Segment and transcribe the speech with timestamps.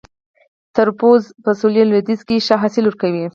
[0.75, 3.25] تربوز په سویل لویدیځ کې ښه حاصل ورکوي